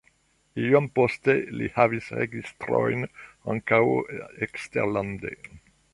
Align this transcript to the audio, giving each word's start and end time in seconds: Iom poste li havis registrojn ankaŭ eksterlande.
Iom 0.67 0.87
poste 0.99 1.35
li 1.59 1.67
havis 1.75 2.09
registrojn 2.21 3.05
ankaŭ 3.55 3.83
eksterlande. 4.49 5.35